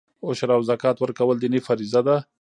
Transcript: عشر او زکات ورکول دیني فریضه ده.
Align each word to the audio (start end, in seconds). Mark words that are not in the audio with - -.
عشر 0.27 0.49
او 0.55 0.61
زکات 0.69 0.97
ورکول 0.99 1.37
دیني 1.41 1.59
فریضه 1.67 2.01
ده. 2.07 2.15